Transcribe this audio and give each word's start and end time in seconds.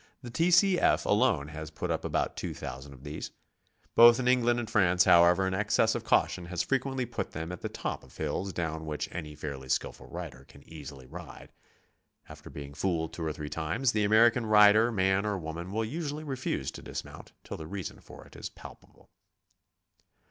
The 0.23 0.31
T. 0.31 0.49
C. 0.49 0.79
F. 0.79 1.05
alone 1.05 1.49
has 1.49 1.69
put 1.69 1.91
up 1.91 2.03
about 2.03 2.35
2,000 2.35 2.91
of 2.91 3.03
these. 3.03 3.29
Both 3.93 4.19
in 4.19 4.27
England 4.27 4.59
and 4.59 4.67
France, 4.67 5.03
however, 5.03 5.45
an 5.45 5.53
excess 5.53 5.93
of 5.93 6.03
caution 6.03 6.45
has 6.47 6.63
frequently 6.63 7.05
put 7.05 7.33
them 7.33 7.51
at 7.51 7.61
the 7.61 7.69
top 7.69 8.03
of 8.03 8.17
hills 8.17 8.51
down 8.51 8.87
which 8.87 9.07
any 9.13 9.35
fairly 9.35 9.69
skilful 9.69 10.07
rider 10.07 10.43
can 10.47 10.67
easily 10.67 11.05
ride. 11.05 11.51
After 12.27 12.49
being 12.49 12.73
.fooled 12.73 13.13
two 13.13 13.23
or 13.23 13.31
three 13.31 13.47
times, 13.49 13.91
the 13.91 14.03
American 14.03 14.47
rider, 14.47 14.91
man 14.91 15.23
or 15.23 15.37
woman, 15.37 15.71
will 15.71 15.85
usually 15.85 16.23
refuse 16.23 16.71
to 16.71 16.81
dismount 16.81 17.33
till 17.43 17.57
the 17.57 17.67
reason 17.67 17.99
for 18.01 18.25
it 18.25 18.35
is 18.35 18.49
palpable. 18.49 19.11